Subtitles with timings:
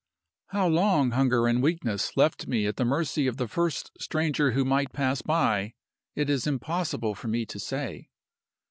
[0.47, 4.65] "How long hunger and weakness left me at the mercy of the first stranger who
[4.65, 5.75] might pass by,
[6.15, 8.09] it is impossible for me to say.